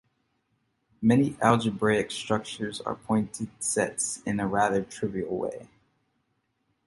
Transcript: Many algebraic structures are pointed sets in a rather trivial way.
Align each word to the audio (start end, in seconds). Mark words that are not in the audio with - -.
Many 0.99 1.35
algebraic 1.43 2.09
structures 2.09 2.81
are 2.81 2.95
pointed 2.95 3.49
sets 3.61 4.23
in 4.25 4.39
a 4.39 4.47
rather 4.47 4.81
trivial 4.81 5.37
way. 5.37 5.69